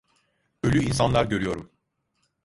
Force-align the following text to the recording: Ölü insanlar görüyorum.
Ölü 0.63 0.81
insanlar 0.83 1.25
görüyorum. 1.25 1.71